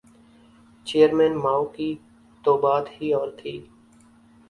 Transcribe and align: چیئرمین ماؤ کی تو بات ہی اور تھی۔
چیئرمین 0.87 1.33
ماؤ 1.37 1.63
کی 1.65 1.89
تو 2.43 2.51
بات 2.57 2.85
ہی 2.95 3.07
اور 3.13 3.29
تھی۔ 3.37 3.55